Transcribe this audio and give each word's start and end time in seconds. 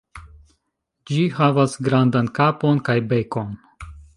Ĝi 1.11 1.27
havas 1.35 1.75
grandan 1.89 2.33
kapon 2.39 2.81
kaj 2.89 2.99
bekon. 3.13 3.57